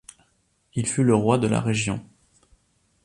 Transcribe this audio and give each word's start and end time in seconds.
Il 0.73 0.87
fut 0.87 1.03
le 1.03 1.13
roi 1.13 1.37
de 1.37 1.45
la 1.45 1.61
région. 1.61 2.03